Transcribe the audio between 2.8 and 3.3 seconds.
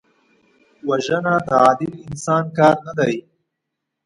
نه دی